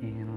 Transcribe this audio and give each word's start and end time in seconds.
Yeah. 0.00 0.28